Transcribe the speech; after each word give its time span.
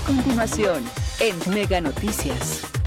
continuación 0.00 0.84
en 1.20 1.36
Mega 1.54 1.80
Noticias. 1.80 2.79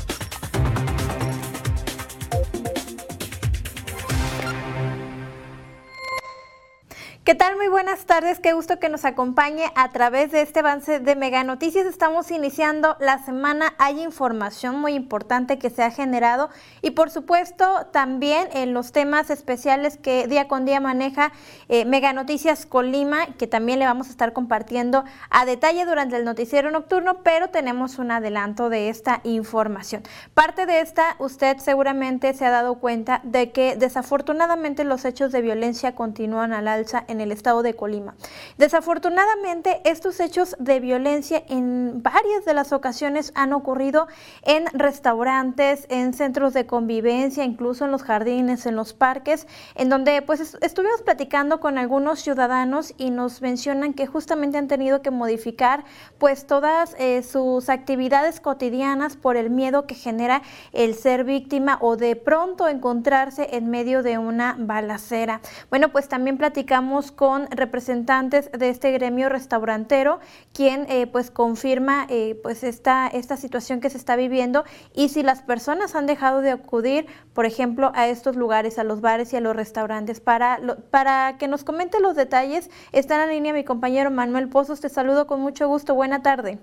¿Qué 7.24 7.36
tal? 7.36 7.56
Muy 7.56 7.70
buenas 7.70 8.06
tardes. 8.06 8.42
Qué 8.42 8.52
gusto 8.52 8.80
que 8.80 8.90
nos 8.90 9.06
acompañe 9.06 9.72
a 9.76 9.94
través 9.94 10.34
de 10.34 10.42
este 10.42 10.60
avance 10.60 11.00
de 11.00 11.16
Mega 11.16 11.46
Noticias. 11.46 11.86
Estamos 11.86 12.30
iniciando 12.32 12.98
la 13.00 13.18
semana. 13.24 13.76
Hay 13.78 14.04
información 14.04 14.82
muy 14.82 14.94
importante 14.94 15.58
que 15.58 15.70
se 15.70 15.84
ha 15.84 15.90
generado 15.90 16.50
y 16.82 16.92
por 16.92 17.12
supuesto 17.12 17.88
también 17.94 18.50
en 18.52 18.74
los 18.74 18.92
temas 18.92 19.30
especiales 19.30 19.96
que 19.96 20.28
día 20.28 20.50
con 20.50 20.66
día 20.66 20.82
maneja 20.82 21.32
eh, 21.70 21.86
Mega 21.86 22.12
Noticias 22.12 22.66
Colima, 22.66 23.28
que 23.38 23.48
también 23.48 23.80
le 23.80 23.86
vamos 23.86 24.08
a 24.08 24.10
estar 24.10 24.34
compartiendo 24.34 25.06
a 25.30 25.46
detalle 25.46 25.86
durante 25.86 26.18
el 26.18 26.26
noticiero 26.26 26.72
nocturno, 26.72 27.24
pero 27.24 27.48
tenemos 27.48 28.00
un 28.00 28.12
adelanto 28.12 28.68
de 28.68 28.90
esta 28.90 29.22
información. 29.24 30.04
Parte 30.34 30.66
de 30.66 30.82
esta, 30.82 31.16
usted 31.20 31.58
seguramente 31.60 32.34
se 32.34 32.46
ha 32.46 32.52
dado 32.52 32.80
cuenta 32.80 33.22
de 33.24 33.54
que 33.54 33.78
desafortunadamente 33.78 34.84
los 34.84 35.06
hechos 35.06 35.32
de 35.32 35.42
violencia 35.42 35.96
continúan 35.96 36.52
al 36.52 36.68
alza 36.68 37.06
el 37.22 37.32
estado 37.32 37.64
de 37.64 37.74
Colima. 37.76 38.16
Desafortunadamente, 38.58 39.82
estos 39.84 40.20
hechos 40.20 40.56
de 40.60 40.80
violencia 40.80 41.44
en 41.48 42.02
varias 42.04 42.46
de 42.46 42.54
las 42.54 42.74
ocasiones 42.74 43.32
han 43.36 43.54
ocurrido 43.54 44.08
en 44.44 44.66
restaurantes, 44.74 45.86
en 45.90 46.14
centros 46.14 46.54
de 46.54 46.66
convivencia, 46.66 47.44
incluso 47.44 47.86
en 47.86 47.92
los 47.92 48.04
jardines, 48.04 48.66
en 48.66 48.76
los 48.76 48.94
parques, 48.94 49.48
en 49.76 49.90
donde 49.90 50.22
pues 50.22 50.58
estuvimos 50.62 51.02
platicando 51.02 51.60
con 51.60 51.78
algunos 51.78 52.20
ciudadanos 52.20 52.94
y 52.98 53.10
nos 53.10 53.42
mencionan 53.42 53.94
que 53.94 54.08
justamente 54.08 54.58
han 54.58 54.68
tenido 54.68 55.02
que 55.02 55.12
modificar 55.12 55.84
pues 56.18 56.48
todas 56.48 56.96
eh, 57.00 57.24
sus 57.24 57.70
actividades 57.70 58.40
cotidianas 58.40 59.16
por 59.16 59.38
el 59.38 59.50
miedo 59.50 59.86
que 59.88 59.96
genera 59.96 60.42
el 60.72 60.96
ser 60.96 61.24
víctima 61.24 61.78
o 61.82 61.98
de 61.98 62.16
pronto 62.16 62.68
encontrarse 62.68 63.50
en 63.52 63.70
medio 63.70 64.04
de 64.04 64.18
una 64.18 64.56
balacera. 64.60 65.42
Bueno, 65.70 65.90
pues 65.90 66.08
también 66.08 66.38
platicamos 66.38 67.03
con 67.12 67.48
representantes 67.52 68.52
de 68.52 68.70
este 68.70 68.92
gremio 68.92 69.30
restaurantero, 69.30 70.20
quien 70.54 70.86
eh, 70.90 71.08
pues 71.08 71.32
confirma 71.32 72.06
eh, 72.10 72.40
pues 72.44 72.64
esta, 72.64 73.08
esta 73.08 73.38
situación 73.38 73.82
que 73.82 73.90
se 73.90 73.98
está 73.98 74.16
viviendo 74.16 74.64
y 74.94 75.10
si 75.10 75.24
las 75.24 75.42
personas 75.42 75.96
han 75.96 76.06
dejado 76.06 76.42
de 76.42 76.52
acudir, 76.52 77.06
por 77.34 77.46
ejemplo, 77.46 77.92
a 77.96 78.08
estos 78.08 78.36
lugares, 78.36 78.80
a 78.80 78.84
los 78.84 79.02
bares 79.02 79.34
y 79.34 79.38
a 79.38 79.42
los 79.42 79.56
restaurantes. 79.56 80.20
Para, 80.20 80.60
para 80.92 81.38
que 81.38 81.48
nos 81.48 81.64
comente 81.64 82.00
los 82.00 82.16
detalles, 82.16 82.70
está 82.92 83.24
en 83.24 83.30
línea 83.30 83.54
mi 83.54 83.64
compañero 83.64 84.12
Manuel 84.12 84.50
Pozos. 84.50 84.82
Te 84.82 84.90
saludo 84.90 85.28
con 85.28 85.42
mucho 85.42 85.68
gusto. 85.68 85.96
Buena 85.96 86.22
tarde. 86.22 86.60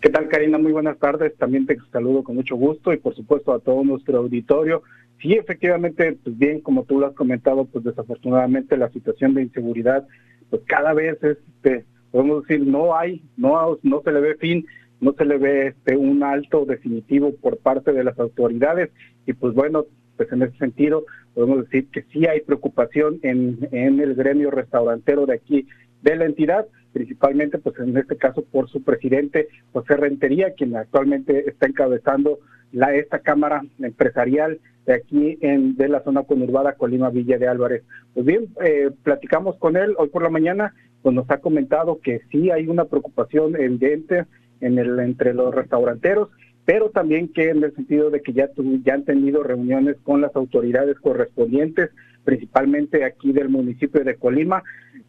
¿Qué 0.00 0.08
tal, 0.08 0.28
Karina? 0.28 0.56
Muy 0.56 0.72
buenas 0.72 0.98
tardes. 0.98 1.36
También 1.36 1.66
te 1.66 1.76
saludo 1.92 2.24
con 2.24 2.34
mucho 2.34 2.56
gusto 2.56 2.92
y, 2.92 2.96
por 2.96 3.14
supuesto, 3.14 3.52
a 3.52 3.58
todo 3.58 3.84
nuestro 3.84 4.18
auditorio. 4.18 4.82
Sí, 5.20 5.34
efectivamente, 5.34 6.18
pues 6.24 6.38
bien, 6.38 6.60
como 6.60 6.84
tú 6.84 6.98
lo 6.98 7.06
has 7.06 7.14
comentado, 7.14 7.66
pues 7.66 7.84
desafortunadamente 7.84 8.76
la 8.76 8.90
situación 8.90 9.34
de 9.34 9.42
inseguridad, 9.42 10.06
pues 10.48 10.62
cada 10.66 10.94
vez, 10.94 11.22
este, 11.22 11.84
podemos 12.10 12.46
decir, 12.46 12.66
no 12.66 12.96
hay, 12.96 13.22
no, 13.36 13.78
no 13.82 14.02
se 14.02 14.12
le 14.12 14.20
ve 14.20 14.34
fin, 14.36 14.66
no 15.00 15.12
se 15.12 15.24
le 15.24 15.38
ve 15.38 15.66
este, 15.68 15.96
un 15.96 16.22
alto 16.22 16.64
definitivo 16.64 17.34
por 17.36 17.58
parte 17.58 17.92
de 17.92 18.04
las 18.04 18.18
autoridades. 18.18 18.90
Y 19.26 19.34
pues 19.34 19.54
bueno, 19.54 19.84
pues 20.16 20.32
en 20.32 20.42
ese 20.42 20.56
sentido 20.56 21.04
podemos 21.34 21.64
decir 21.64 21.88
que 21.90 22.02
sí 22.12 22.26
hay 22.26 22.40
preocupación 22.40 23.18
en, 23.22 23.68
en 23.72 24.00
el 24.00 24.14
gremio 24.14 24.50
restaurantero 24.50 25.26
de 25.26 25.34
aquí 25.34 25.66
de 26.02 26.16
la 26.16 26.24
entidad, 26.24 26.66
principalmente 26.92 27.58
pues 27.58 27.78
en 27.78 27.96
este 27.96 28.16
caso 28.16 28.42
por 28.42 28.68
su 28.68 28.82
presidente 28.82 29.48
José 29.72 29.96
Rentería, 29.96 30.54
quien 30.54 30.76
actualmente 30.76 31.48
está 31.48 31.66
encabezando 31.66 32.38
la 32.72 32.94
esta 32.94 33.18
cámara 33.18 33.62
empresarial 33.80 34.60
de 34.86 34.94
aquí 34.94 35.38
en 35.40 35.76
de 35.76 35.88
la 35.88 36.02
zona 36.02 36.22
conurbada 36.22 36.74
Colima 36.74 37.10
Villa 37.10 37.38
de 37.38 37.48
Álvarez. 37.48 37.82
Pues 38.14 38.26
bien, 38.26 38.48
eh, 38.64 38.90
platicamos 39.02 39.56
con 39.56 39.76
él 39.76 39.94
hoy 39.98 40.08
por 40.08 40.22
la 40.22 40.30
mañana, 40.30 40.74
pues 41.02 41.14
nos 41.14 41.30
ha 41.30 41.38
comentado 41.38 42.00
que 42.00 42.20
sí 42.30 42.50
hay 42.50 42.66
una 42.66 42.84
preocupación 42.84 43.56
evidente 43.56 44.26
en 44.60 44.78
el 44.78 44.98
entre 45.00 45.34
los 45.34 45.54
restauranteros, 45.54 46.28
pero 46.64 46.90
también 46.90 47.32
que 47.32 47.50
en 47.50 47.64
el 47.64 47.74
sentido 47.74 48.10
de 48.10 48.20
que 48.20 48.32
ya 48.32 48.48
ya 48.84 48.94
han 48.94 49.04
tenido 49.04 49.42
reuniones 49.42 49.96
con 50.02 50.20
las 50.20 50.34
autoridades 50.36 50.98
correspondientes, 51.00 51.90
principalmente 52.24 53.04
aquí 53.04 53.32
del 53.32 53.48
municipio 53.48 54.04
de 54.04 54.16
Colima, 54.16 54.62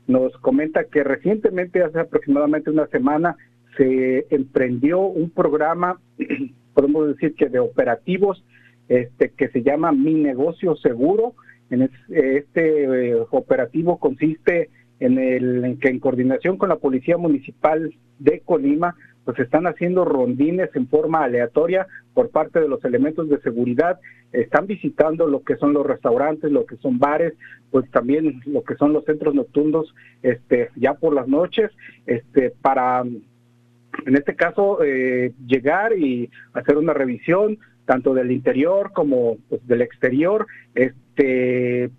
nos 0.07 0.35
comenta 0.37 0.85
que 0.85 1.03
recientemente 1.03 1.83
hace 1.83 1.99
aproximadamente 1.99 2.69
una 2.69 2.87
semana 2.87 3.35
se 3.77 4.27
emprendió 4.29 4.99
un 5.01 5.29
programa 5.29 5.99
podemos 6.73 7.07
decir 7.07 7.35
que 7.35 7.49
de 7.49 7.59
operativos 7.59 8.43
este, 8.87 9.29
que 9.29 9.49
se 9.49 9.63
llama 9.63 9.91
Mi 9.91 10.13
Negocio 10.13 10.75
Seguro. 10.75 11.35
En 11.69 11.89
este 12.09 12.83
eh, 12.83 13.15
operativo 13.31 13.97
consiste 13.97 14.69
en, 14.99 15.17
el, 15.17 15.63
en 15.63 15.79
que 15.79 15.87
en 15.87 15.99
coordinación 15.99 16.57
con 16.57 16.69
la 16.69 16.75
Policía 16.75 17.17
Municipal 17.17 17.93
de 18.19 18.41
Colima, 18.41 18.95
pues 19.31 19.45
están 19.45 19.65
haciendo 19.65 20.03
rondines 20.03 20.69
en 20.75 20.89
forma 20.89 21.23
aleatoria 21.23 21.87
por 22.13 22.31
parte 22.31 22.59
de 22.59 22.67
los 22.67 22.83
elementos 22.83 23.29
de 23.29 23.39
seguridad, 23.39 23.97
están 24.33 24.67
visitando 24.67 25.25
lo 25.25 25.41
que 25.43 25.55
son 25.55 25.71
los 25.71 25.85
restaurantes, 25.85 26.51
lo 26.51 26.65
que 26.65 26.75
son 26.77 26.99
bares, 26.99 27.33
pues 27.69 27.89
también 27.91 28.41
lo 28.45 28.61
que 28.65 28.75
son 28.75 28.91
los 28.91 29.05
centros 29.05 29.33
nocturnos, 29.33 29.95
este, 30.21 30.69
ya 30.75 30.95
por 30.95 31.13
las 31.13 31.29
noches, 31.29 31.71
este, 32.05 32.49
para 32.61 33.03
en 33.03 34.15
este 34.15 34.35
caso 34.35 34.83
eh, 34.83 35.31
llegar 35.47 35.97
y 35.97 36.29
hacer 36.51 36.75
una 36.75 36.93
revisión 36.93 37.57
tanto 37.85 38.13
del 38.13 38.31
interior 38.31 38.91
como 38.91 39.37
pues, 39.47 39.65
del 39.65 39.81
exterior, 39.81 40.45
este 40.75 41.89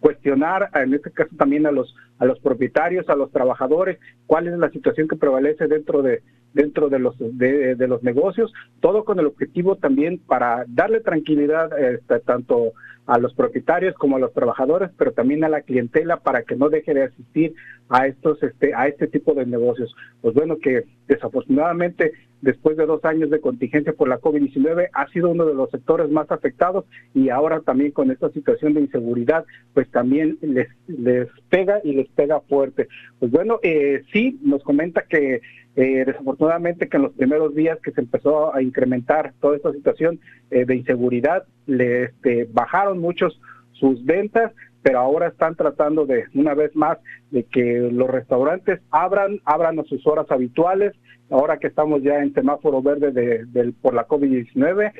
cuestionar 0.00 0.68
en 0.74 0.94
este 0.94 1.12
caso 1.12 1.30
también 1.36 1.64
a 1.64 1.70
los 1.70 1.94
a 2.18 2.24
los 2.24 2.40
propietarios, 2.40 3.08
a 3.08 3.16
los 3.16 3.30
trabajadores, 3.30 3.98
cuál 4.26 4.48
es 4.48 4.58
la 4.58 4.70
situación 4.70 5.06
que 5.06 5.16
prevalece 5.16 5.68
dentro 5.68 6.02
de 6.02 6.22
dentro 6.54 6.88
de 6.88 6.98
los 6.98 7.14
de, 7.18 7.76
los 7.88 8.02
negocios, 8.02 8.52
todo 8.80 9.04
con 9.04 9.18
el 9.18 9.26
objetivo 9.26 9.76
también 9.76 10.18
para 10.18 10.64
darle 10.68 11.00
tranquilidad 11.00 11.70
este, 11.78 12.20
tanto 12.20 12.72
a 13.06 13.18
los 13.18 13.34
propietarios 13.34 13.94
como 13.96 14.16
a 14.16 14.20
los 14.20 14.32
trabajadores, 14.32 14.90
pero 14.96 15.12
también 15.12 15.42
a 15.44 15.48
la 15.48 15.62
clientela 15.62 16.18
para 16.18 16.42
que 16.44 16.54
no 16.54 16.68
deje 16.68 16.94
de 16.94 17.04
asistir 17.04 17.54
a 17.88 18.06
estos 18.06 18.42
este 18.42 18.74
a 18.74 18.86
este 18.86 19.08
tipo 19.08 19.34
de 19.34 19.44
negocios. 19.44 19.94
Pues 20.20 20.34
bueno, 20.34 20.56
que 20.58 20.84
desafortunadamente 21.08 22.12
después 22.40 22.76
de 22.76 22.86
dos 22.86 23.04
años 23.04 23.30
de 23.30 23.40
contingencia 23.40 23.92
por 23.92 24.08
la 24.08 24.20
COVID-19 24.20 24.88
ha 24.92 25.08
sido 25.08 25.30
uno 25.30 25.46
de 25.46 25.54
los 25.54 25.70
sectores 25.70 26.10
más 26.10 26.30
afectados 26.30 26.84
y 27.14 27.28
ahora 27.28 27.60
también 27.60 27.92
con 27.92 28.10
esta 28.10 28.30
situación 28.30 28.74
de 28.74 28.80
inseguridad, 28.80 29.44
pues 29.74 29.90
también 29.90 30.38
les 30.40 30.68
les 30.86 31.28
pega 31.50 31.80
y 31.82 31.94
les 31.94 32.08
pega 32.10 32.40
fuerte. 32.40 32.88
Pues 33.18 33.32
bueno, 33.32 33.58
eh, 33.62 34.02
sí 34.12 34.38
nos 34.42 34.62
comenta 34.62 35.02
que 35.08 35.40
eh, 35.74 36.04
desafortunadamente 36.04 36.88
que 36.88 36.98
en 36.98 37.04
los 37.04 37.12
primeros 37.14 37.54
días 37.54 37.78
que 37.82 37.92
se 37.92 38.02
empezó 38.02 38.54
a 38.54 38.62
incrementar 38.62 39.32
toda 39.40 39.56
esta 39.56 39.72
situación 39.72 40.20
eh, 40.50 40.64
de 40.66 40.76
inseguridad, 40.76 41.44
le 41.66 42.04
este, 42.04 42.46
bajaron 42.52 42.98
muchos 42.98 43.40
sus 43.72 44.04
ventas, 44.04 44.52
pero 44.82 44.98
ahora 44.98 45.28
están 45.28 45.54
tratando 45.54 46.04
de, 46.04 46.24
una 46.34 46.54
vez 46.54 46.74
más, 46.76 46.98
de 47.30 47.44
que 47.44 47.88
los 47.90 48.10
restaurantes 48.10 48.80
abran, 48.90 49.40
abran 49.44 49.78
a 49.78 49.84
sus 49.84 50.06
horas 50.06 50.30
habituales, 50.30 50.92
ahora 51.30 51.58
que 51.58 51.68
estamos 51.68 52.02
ya 52.02 52.18
en 52.18 52.34
semáforo 52.34 52.82
verde 52.82 53.10
de, 53.12 53.72
por 53.80 53.94
la 53.94 54.06
COVID-19, 54.06 54.92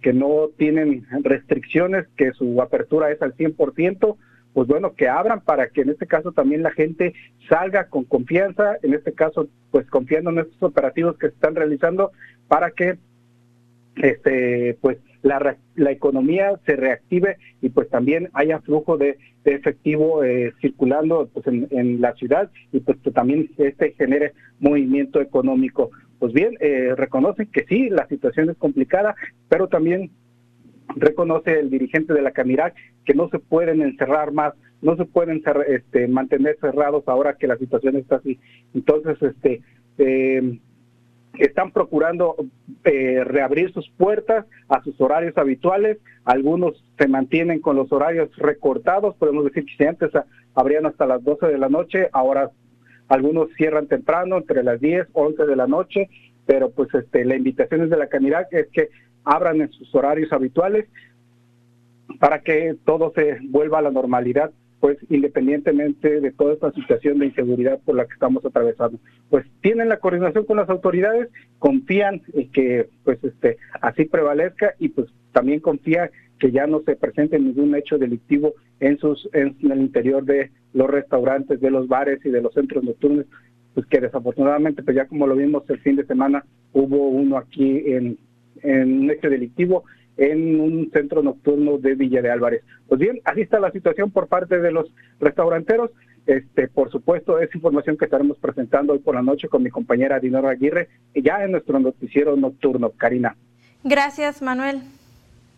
que 0.00 0.12
no 0.12 0.48
tienen 0.56 1.06
restricciones, 1.22 2.06
que 2.16 2.32
su 2.32 2.62
apertura 2.62 3.10
es 3.10 3.20
al 3.22 3.34
100%, 3.34 4.16
pues 4.52 4.66
bueno, 4.66 4.94
que 4.94 5.08
abran 5.08 5.40
para 5.40 5.68
que 5.68 5.82
en 5.82 5.90
este 5.90 6.06
caso 6.06 6.32
también 6.32 6.62
la 6.62 6.72
gente 6.72 7.14
salga 7.48 7.88
con 7.88 8.04
confianza, 8.04 8.76
en 8.82 8.94
este 8.94 9.12
caso, 9.12 9.48
pues 9.70 9.86
confiando 9.88 10.30
en 10.30 10.40
estos 10.40 10.62
operativos 10.62 11.16
que 11.18 11.28
se 11.28 11.34
están 11.34 11.54
realizando 11.54 12.10
para 12.48 12.72
que 12.72 12.98
este 13.96 14.76
pues 14.80 14.98
la, 15.22 15.56
la 15.74 15.90
economía 15.90 16.58
se 16.64 16.76
reactive 16.76 17.36
y 17.60 17.68
pues 17.68 17.88
también 17.90 18.30
haya 18.32 18.60
flujo 18.60 18.96
de, 18.96 19.18
efectivo 19.44 20.22
eh, 20.22 20.52
circulando 20.60 21.28
pues 21.32 21.46
en, 21.46 22.00
la 22.00 22.14
ciudad 22.14 22.50
y 22.72 22.80
pues 22.80 22.98
que 22.98 23.10
también 23.10 23.50
este 23.56 23.92
genere 23.92 24.34
movimiento 24.58 25.20
económico. 25.20 25.90
Pues 26.18 26.34
bien, 26.34 26.56
eh, 26.60 26.94
reconocen 26.94 27.50
que 27.50 27.64
sí, 27.64 27.88
la 27.88 28.06
situación 28.06 28.50
es 28.50 28.56
complicada, 28.58 29.14
pero 29.48 29.68
también 29.68 30.10
reconoce 30.96 31.58
el 31.58 31.70
dirigente 31.70 32.14
de 32.14 32.22
la 32.22 32.32
Camirac 32.32 32.74
que 33.04 33.14
no 33.14 33.28
se 33.28 33.38
pueden 33.38 33.82
encerrar 33.82 34.32
más, 34.32 34.54
no 34.82 34.96
se 34.96 35.04
pueden 35.04 35.42
este, 35.68 36.08
mantener 36.08 36.56
cerrados 36.60 37.04
ahora 37.06 37.36
que 37.36 37.46
la 37.46 37.56
situación 37.56 37.96
está 37.96 38.16
así. 38.16 38.38
Entonces, 38.74 39.20
este, 39.22 39.62
eh, 39.98 40.58
están 41.38 41.70
procurando 41.70 42.36
eh, 42.84 43.22
reabrir 43.24 43.72
sus 43.72 43.88
puertas 43.90 44.46
a 44.68 44.82
sus 44.82 45.00
horarios 45.00 45.36
habituales, 45.38 45.98
algunos 46.24 46.82
se 46.98 47.08
mantienen 47.08 47.60
con 47.60 47.76
los 47.76 47.92
horarios 47.92 48.34
recortados, 48.36 49.16
podemos 49.16 49.44
decir 49.44 49.64
que 49.64 49.76
si 49.76 49.84
antes 49.84 50.10
abrían 50.54 50.86
hasta 50.86 51.06
las 51.06 51.22
12 51.22 51.46
de 51.46 51.58
la 51.58 51.68
noche, 51.68 52.08
ahora 52.12 52.50
algunos 53.08 53.48
cierran 53.56 53.86
temprano, 53.86 54.38
entre 54.38 54.62
las 54.62 54.80
10, 54.80 55.08
11 55.12 55.46
de 55.46 55.56
la 55.56 55.66
noche, 55.66 56.10
pero 56.46 56.70
pues 56.70 56.92
este 56.94 57.24
la 57.24 57.36
invitación 57.36 57.82
es 57.82 57.90
de 57.90 57.96
la 57.96 58.08
Canirac 58.08 58.52
es 58.52 58.68
que 58.72 58.88
abran 59.24 59.60
en 59.60 59.70
sus 59.72 59.94
horarios 59.94 60.32
habituales 60.32 60.86
para 62.18 62.40
que 62.40 62.76
todo 62.84 63.12
se 63.14 63.38
vuelva 63.42 63.78
a 63.78 63.82
la 63.82 63.90
normalidad 63.90 64.52
pues 64.80 64.96
independientemente 65.10 66.20
de 66.20 66.32
toda 66.32 66.54
esta 66.54 66.72
situación 66.72 67.18
de 67.18 67.26
inseguridad 67.26 67.78
por 67.84 67.94
la 67.96 68.06
que 68.06 68.14
estamos 68.14 68.44
atravesando. 68.44 68.98
Pues 69.28 69.46
tienen 69.60 69.90
la 69.90 69.98
coordinación 69.98 70.46
con 70.46 70.56
las 70.56 70.70
autoridades, 70.70 71.28
confían 71.58 72.22
en 72.32 72.50
que 72.50 72.88
pues 73.04 73.22
este 73.22 73.58
así 73.82 74.06
prevalezca 74.06 74.74
y 74.78 74.88
pues 74.88 75.08
también 75.32 75.60
confían 75.60 76.10
que 76.38 76.50
ya 76.50 76.66
no 76.66 76.80
se 76.80 76.96
presente 76.96 77.38
ningún 77.38 77.74
hecho 77.74 77.98
delictivo 77.98 78.54
en 78.80 78.98
sus 78.98 79.28
en 79.34 79.54
el 79.70 79.80
interior 79.80 80.24
de 80.24 80.50
los 80.72 80.88
restaurantes, 80.88 81.60
de 81.60 81.70
los 81.70 81.86
bares 81.86 82.24
y 82.24 82.30
de 82.30 82.40
los 82.40 82.54
centros 82.54 82.82
nocturnos, 82.82 83.26
pues 83.74 83.86
que 83.86 84.00
desafortunadamente 84.00 84.82
pues 84.82 84.96
ya 84.96 85.06
como 85.06 85.26
lo 85.26 85.36
vimos 85.36 85.68
el 85.68 85.78
fin 85.80 85.96
de 85.96 86.06
semana 86.06 86.42
hubo 86.72 87.08
uno 87.08 87.36
aquí 87.36 87.82
en 87.84 88.18
en 88.62 89.02
un 89.02 89.10
hecho 89.10 89.28
delictivo 89.28 89.84
en 90.16 90.60
un 90.60 90.90
centro 90.92 91.22
nocturno 91.22 91.78
de 91.78 91.94
Villa 91.94 92.20
de 92.20 92.30
Álvarez. 92.30 92.62
Pues 92.86 93.00
bien, 93.00 93.20
así 93.24 93.40
está 93.40 93.58
la 93.58 93.70
situación 93.70 94.10
por 94.10 94.28
parte 94.28 94.60
de 94.60 94.70
los 94.70 94.92
restauranteros. 95.18 95.90
Este, 96.26 96.68
por 96.68 96.90
supuesto, 96.90 97.40
es 97.40 97.54
información 97.54 97.96
que 97.96 98.04
estaremos 98.04 98.38
presentando 98.38 98.92
hoy 98.92 98.98
por 98.98 99.14
la 99.14 99.22
noche 99.22 99.48
con 99.48 99.62
mi 99.62 99.70
compañera 99.70 100.20
Dinora 100.20 100.50
Aguirre, 100.50 100.88
ya 101.14 101.42
en 101.42 101.52
nuestro 101.52 101.80
noticiero 101.80 102.36
nocturno. 102.36 102.90
Karina. 102.90 103.34
Gracias, 103.82 104.42
Manuel. 104.42 104.82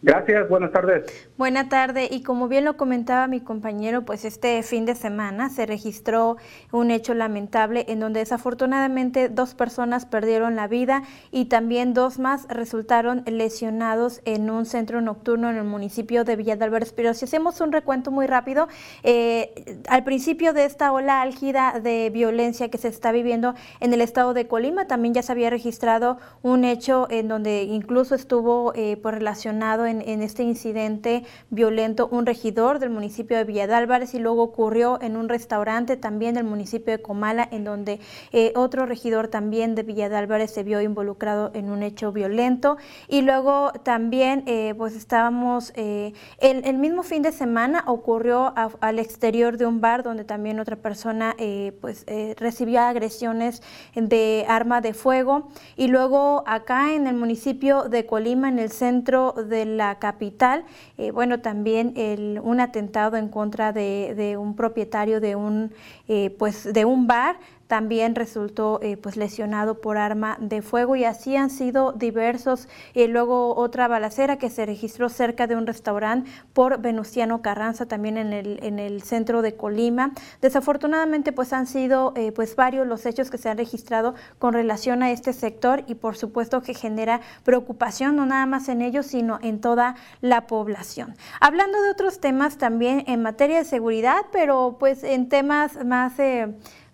Gracias, 0.04 0.48
buenas 0.48 0.72
tardes. 0.72 1.30
Buena 1.38 1.68
tarde 1.68 2.08
y 2.10 2.24
como 2.24 2.48
bien 2.48 2.64
lo 2.64 2.76
comentaba 2.76 3.28
mi 3.28 3.40
compañero, 3.40 4.04
pues 4.04 4.24
este 4.24 4.60
fin 4.64 4.84
de 4.84 4.96
semana 4.96 5.48
se 5.48 5.64
registró 5.64 6.38
un 6.72 6.90
hecho 6.90 7.14
lamentable 7.14 7.84
en 7.86 8.00
donde 8.00 8.18
desafortunadamente 8.18 9.28
dos 9.28 9.54
personas 9.54 10.04
perdieron 10.04 10.56
la 10.56 10.66
vida 10.66 11.04
y 11.30 11.44
también 11.44 11.94
dos 11.94 12.18
más 12.18 12.48
resultaron 12.48 13.22
lesionados 13.26 14.22
en 14.24 14.50
un 14.50 14.66
centro 14.66 15.00
nocturno 15.00 15.48
en 15.50 15.56
el 15.56 15.64
municipio 15.64 16.24
de 16.24 16.34
Villa. 16.34 16.58
Pero 16.96 17.14
si 17.14 17.24
hacemos 17.24 17.60
un 17.60 17.70
recuento 17.70 18.10
muy 18.10 18.26
rápido, 18.26 18.66
eh, 19.04 19.82
al 19.88 20.02
principio 20.02 20.52
de 20.52 20.64
esta 20.64 20.90
ola 20.92 21.22
álgida 21.22 21.78
de 21.80 22.10
violencia 22.10 22.70
que 22.70 22.78
se 22.78 22.88
está 22.88 23.12
viviendo 23.12 23.54
en 23.78 23.92
el 23.92 24.00
estado 24.00 24.34
de 24.34 24.48
Colima, 24.48 24.88
también 24.88 25.14
ya 25.14 25.22
se 25.22 25.30
había 25.30 25.48
registrado 25.48 26.18
un 26.42 26.64
hecho 26.64 27.06
en 27.08 27.28
donde 27.28 27.62
incluso 27.62 28.16
estuvo 28.16 28.72
eh, 28.74 28.96
pues 29.00 29.14
relacionado 29.14 29.91
este 30.00 30.42
incidente 30.42 31.24
violento 31.50 32.08
un 32.10 32.26
regidor 32.26 32.78
del 32.78 32.90
municipio 32.90 33.36
de 33.36 33.44
Villa 33.44 33.68
y 34.12 34.18
luego 34.18 34.42
ocurrió 34.42 34.98
en 35.02 35.16
un 35.16 35.28
restaurante 35.28 35.96
también 35.96 36.34
del 36.34 36.44
municipio 36.44 36.96
de 36.96 37.02
Comala 37.02 37.48
en 37.50 37.64
donde 37.64 38.00
eh, 38.32 38.52
otro 38.56 38.86
regidor 38.86 39.28
también 39.28 39.74
de 39.74 39.82
Villa 39.82 40.08
se 40.46 40.62
vio 40.62 40.80
involucrado 40.80 41.50
en 41.54 41.70
un 41.70 41.82
hecho 41.82 42.12
violento. 42.12 42.76
Y 43.08 43.22
luego 43.22 43.72
también 43.82 44.44
eh, 44.46 44.74
pues 44.76 44.94
estábamos 44.94 45.72
eh, 45.74 46.12
el, 46.38 46.78
mismo 46.78 47.02
fin 47.02 47.22
de 47.22 47.32
semana 47.32 47.84
ocurrió 47.86 48.54
al 48.80 48.98
exterior 48.98 49.56
de 49.56 49.66
un 49.66 49.80
bar 49.80 50.02
donde 50.02 50.24
también 50.24 50.58
otra 50.58 50.76
persona 50.76 51.36
pues 51.80 52.06
recibió 52.38 52.80
agresiones 52.80 53.62
de 53.94 54.44
arma 54.48 54.80
de 54.80 54.94
fuego. 54.94 55.48
Y 55.76 55.88
luego 55.88 56.44
acá 56.46 56.94
en 56.94 57.06
el 57.06 57.14
municipio 57.14 57.88
de 57.88 58.06
Colima 58.06 58.48
en 58.48 58.58
el 58.58 58.70
centro 58.70 59.32
de 59.32 59.64
la 59.66 59.81
capital. 59.98 60.64
Eh, 60.98 61.10
bueno, 61.10 61.40
también 61.40 61.92
el, 61.96 62.40
un 62.42 62.60
atentado 62.60 63.16
en 63.16 63.28
contra 63.28 63.72
de, 63.72 64.14
de 64.16 64.36
un 64.36 64.54
propietario 64.56 65.20
de 65.20 65.36
un, 65.36 65.72
eh, 66.08 66.34
pues, 66.38 66.72
de 66.72 66.84
un 66.84 67.06
bar 67.06 67.36
también 67.72 68.14
resultó 68.14 68.80
eh, 68.82 68.98
pues 68.98 69.16
lesionado 69.16 69.80
por 69.80 69.96
arma 69.96 70.36
de 70.38 70.60
fuego 70.60 70.94
y 70.94 71.06
así 71.06 71.36
han 71.36 71.48
sido 71.48 71.92
diversos. 71.92 72.68
y 72.92 73.06
luego 73.06 73.56
otra 73.56 73.88
balacera 73.88 74.36
que 74.36 74.50
se 74.50 74.66
registró 74.66 75.08
cerca 75.08 75.46
de 75.46 75.56
un 75.56 75.66
restaurante 75.66 76.30
por 76.52 76.82
Venustiano 76.82 77.40
Carranza, 77.40 77.86
también 77.86 78.18
en 78.18 78.34
el, 78.34 78.58
en 78.62 78.78
el 78.78 79.02
centro 79.02 79.40
de 79.40 79.56
Colima. 79.56 80.12
Desafortunadamente 80.42 81.32
pues 81.32 81.54
han 81.54 81.66
sido 81.66 82.12
eh, 82.14 82.30
pues 82.32 82.56
varios 82.56 82.86
los 82.86 83.06
hechos 83.06 83.30
que 83.30 83.38
se 83.38 83.48
han 83.48 83.56
registrado 83.56 84.14
con 84.38 84.52
relación 84.52 85.02
a 85.02 85.10
este 85.10 85.32
sector 85.32 85.82
y 85.86 85.94
por 85.94 86.14
supuesto 86.14 86.60
que 86.60 86.74
genera 86.74 87.22
preocupación 87.42 88.16
no 88.16 88.26
nada 88.26 88.44
más 88.44 88.68
en 88.68 88.82
ellos 88.82 89.06
sino 89.06 89.38
en 89.40 89.62
toda 89.62 89.94
la 90.20 90.46
población. 90.46 91.14
Hablando 91.40 91.80
de 91.80 91.88
otros 91.88 92.20
temas 92.20 92.58
también 92.58 93.04
en 93.06 93.22
materia 93.22 93.56
de 93.56 93.64
seguridad, 93.64 94.26
pero 94.30 94.76
pues 94.78 95.02
en 95.04 95.30
temas 95.30 95.82
más... 95.86 96.18
Eh, 96.18 96.52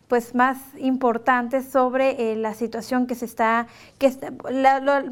pues 0.09 0.35
más 0.35 0.59
importantes 0.79 1.69
sobre 1.69 2.33
eh, 2.33 2.37
la 2.37 2.55
situación 2.55 3.07
que 3.07 3.15
se 3.15 3.27
está, 3.27 3.67
que 3.99 4.11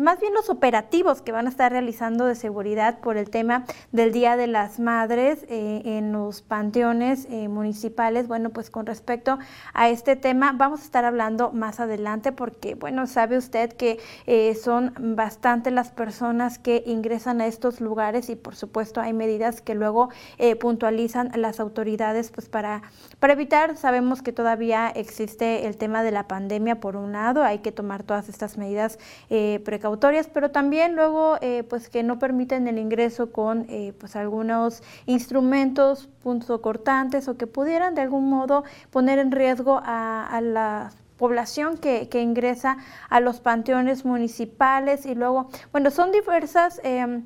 más 0.01 0.21
bien 0.21 0.33
los 0.33 0.49
operativos 0.49 1.21
que 1.21 1.33
van 1.33 1.47
a 1.47 1.51
estar 1.51 1.71
realizando 1.71 2.25
de 2.25 2.35
seguridad 2.35 3.01
por 3.01 3.19
el 3.19 3.29
tema 3.29 3.67
del 3.93 4.13
Día 4.13 4.37
de 4.37 4.47
las 4.47 4.81
Madres 4.81 5.45
eh, 5.49 5.83
en 5.85 6.13
los 6.13 6.41
panteones 6.41 7.27
eh, 7.31 7.49
municipales. 7.49 8.27
Bueno, 8.27 8.51
pues 8.51 8.71
con 8.71 8.87
respecto 8.87 9.39
a 9.75 9.91
este 9.91 10.17
tema 10.17 10.53
vamos 10.57 10.81
a 10.81 10.85
estar 10.85 11.05
hablando 11.05 11.53
más 11.53 11.79
adelante 11.79 12.33
porque, 12.33 12.75
bueno, 12.75 13.07
sabe 13.07 13.37
usted 13.37 13.73
que 13.75 13.99
son 14.61 14.95
bastante 14.99 15.71
las 15.71 15.91
personas 15.91 16.59
que 16.59 16.83
ingresan 16.87 17.41
a 17.41 17.47
estos 17.47 17.81
lugares 17.81 18.31
y 18.31 18.37
por 18.37 18.57
supuesto 18.57 19.01
hay 19.01 19.13
medidas 19.13 19.61
que 19.61 19.75
luego 19.75 20.09
puntualizan 20.61 21.31
las 21.35 21.61
autoridades 21.61 22.31
pues 22.31 22.49
para, 22.49 22.83
para 23.19 23.35
evitar, 23.35 23.77
sabemos 23.77 24.23
que 24.23 24.33
todavía 24.33 24.86
existe 24.91 25.67
el 25.67 25.77
tema 25.77 26.03
de 26.03 26.11
la 26.11 26.29
pandemia 26.29 26.81
por 26.81 26.97
un 26.97 27.13
lado, 27.13 27.43
hay 27.43 27.59
que 27.59 27.73
tomar 27.73 28.03
todas 28.03 28.29
estas 28.29 28.59
medidas 28.59 28.99
eh, 29.31 29.61
precautorias, 29.65 30.29
pero 30.33 30.51
también 30.51 30.95
luego 30.95 31.39
eh, 31.41 31.65
pues 31.69 31.89
que 31.89 32.03
no 32.03 32.19
permiten 32.19 32.69
el 32.69 32.79
ingreso 32.79 33.33
con 33.33 33.67
eh, 33.69 33.93
pues 33.99 34.17
algunos 34.17 34.83
instrumentos 35.07 36.09
puntos 36.23 36.61
cortantes 36.61 37.29
o 37.29 37.37
que 37.37 37.47
pudieran 37.47 37.95
de 37.95 38.03
algún 38.03 38.29
modo 38.29 38.65
poner 38.91 39.19
en 39.19 39.33
riesgo 39.33 39.81
a, 39.85 40.41
la 40.43 40.91
población 41.17 41.79
que, 41.79 42.09
que, 42.09 42.21
ingresa 42.21 42.77
a 43.09 43.21
los 43.21 43.41
panteones 43.41 44.05
municipales 44.05 45.07
y 45.07 45.15
luego, 45.15 45.49
bueno, 45.73 45.91
son 45.91 46.13
diversas 46.13 46.81
em, 46.85 47.25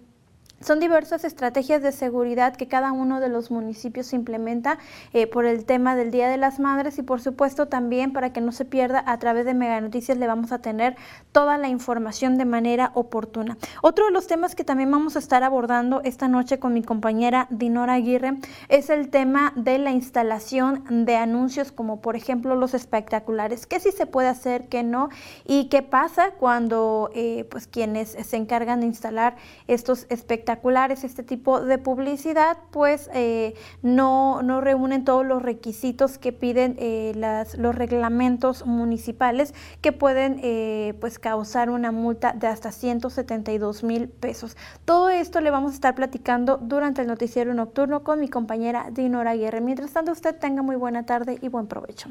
son 0.61 0.79
diversas 0.79 1.25
estrategias 1.25 1.81
de 1.81 1.91
seguridad 1.91 2.55
que 2.55 2.69
cada 2.69 2.93
uno 2.93 3.19
de 3.19 3.31
los 3.31 3.51
municipios 3.51 4.13
implementa 4.13 4.79
eh, 5.15 5.27
por 5.27 5.47
el 5.47 5.65
tema 5.65 5.97
del 5.97 6.11
Día 6.11 6.29
de 6.29 6.37
las 6.37 6.61
Madres 6.61 6.99
y 6.99 7.03
por 7.03 7.23
supuesto 7.23 7.67
también 7.67 8.13
para 8.13 8.35
que 8.35 8.43
no 8.43 8.53
se 8.53 8.67
pierda 8.67 9.03
a 9.07 9.19
través 9.19 9.47
de 9.47 9.55
Mega 9.55 9.81
Noticias 9.81 10.19
le 10.19 10.27
vamos 10.27 10.53
a 10.53 10.59
tener 10.59 10.97
toda 11.33 11.57
la 11.57 11.69
información 11.69 12.37
de 12.37 12.45
manera 12.45 12.93
oportuna. 12.95 13.57
Otro 13.81 14.05
de 14.05 14.11
los 14.11 14.27
temas 14.27 14.55
que 14.55 14.63
también 14.63 14.91
vamos 14.91 15.17
a 15.17 15.19
estar 15.19 15.43
abordando 15.43 16.03
esta 16.05 16.29
noche 16.29 16.59
con 16.59 16.75
mi 16.75 16.83
compañera 16.83 17.47
Dinora 17.49 17.95
Aguirre 17.95 18.37
es 18.69 18.91
el 18.91 19.09
tema 19.09 19.55
de 19.57 19.79
la 19.79 19.93
instalación 19.93 20.85
de 21.07 21.17
anuncios 21.17 21.73
como 21.73 22.03
por 22.03 22.17
ejemplo 22.17 22.55
los 22.55 22.75
espectaculares, 22.75 23.67
qué 23.67 23.81
sí 23.81 23.93
se 23.93 24.05
puede 24.05 24.29
hacer, 24.29 24.69
qué 24.69 24.83
no 24.83 25.09
y 25.47 25.71
qué 25.71 25.81
pasa 25.81 26.33
cuando 26.33 27.11
eh, 27.15 27.47
pues 27.51 27.67
quienes 27.67 28.11
se 28.11 28.37
encargan 28.37 28.81
de 28.81 28.87
instalar 28.87 29.37
estos 29.67 30.07
espectaculares 30.11 30.50
este 31.05 31.23
tipo 31.23 31.61
de 31.61 31.79
publicidad, 31.79 32.59
pues 32.71 33.11
eh, 33.15 33.55
no, 33.83 34.43
no, 34.43 34.61
reúnen 34.61 35.05
todos 35.05 35.25
los 35.27 35.43
requisitos 35.43 36.19
que 36.19 36.33
piden 36.33 36.77
eh, 36.79 37.13
las, 37.17 37.57
los 37.57 37.75
reglamentos 37.75 38.67
municipales 38.67 39.55
que 39.81 39.93
pueden 39.93 40.41
eh, 40.43 40.95
pues 41.01 41.19
causar 41.19 41.71
una 41.71 41.93
multa 41.93 42.33
de 42.33 42.47
hasta 42.47 42.73
172 42.73 43.83
mil 43.85 44.09
pesos. 44.09 44.57
Todo 44.85 45.09
esto 45.11 45.41
le 45.41 45.51
vamos 45.51 45.73
a 45.73 45.75
estar 45.75 45.95
platicando 45.95 46.59
durante 46.59 47.03
el 47.03 47.09
noticiero 47.09 47.55
nocturno 47.55 48.03
con 48.03 48.21
mi 48.21 48.29
compañera 48.29 48.89
Dinora 48.91 49.33
Aguirre. 49.33 49.61
Mientras 49.61 49.93
tanto, 49.93 50.13
usted 50.13 50.37
tenga 50.37 50.63
muy 50.63 50.77
buena 50.77 51.07
tarde 51.07 51.39
y 51.41 51.49
buen 51.49 51.67
provecho. 51.67 52.11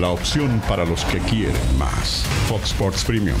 La 0.00 0.08
opción 0.08 0.62
para 0.66 0.86
los 0.86 1.04
que 1.04 1.18
quieren 1.18 1.78
más. 1.78 2.24
Fox 2.48 2.70
Sports 2.70 3.04
Premium. 3.04 3.36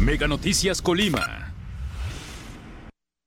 Mega 0.00 0.26
Noticias 0.26 0.82
Colima. 0.82 1.51